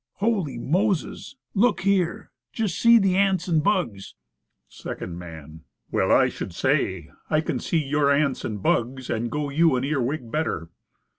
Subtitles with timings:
[0.15, 1.35] "Holy Moses!
[1.53, 2.31] Look here.
[2.51, 4.15] Just see the ants and bugs."
[4.67, 5.61] Second Man.
[5.91, 7.11] "Well, I should say!
[7.29, 10.71] I can see your ants and bugs, and go you an ear wig better."